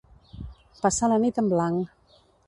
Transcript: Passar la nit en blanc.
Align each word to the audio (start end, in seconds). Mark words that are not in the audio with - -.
Passar 0.85 1.09
la 1.11 1.19
nit 1.25 1.37
en 1.43 1.51
blanc. 1.51 2.17